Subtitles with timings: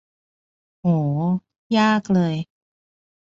[0.79, 0.87] โห
[1.77, 2.35] ยากเลย